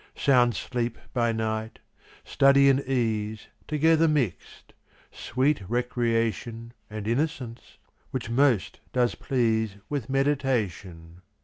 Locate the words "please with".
9.13-10.09